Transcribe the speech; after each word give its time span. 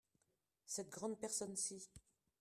Cette 0.65 0.89
grande 0.89 1.15
personne-ci. 1.19 1.87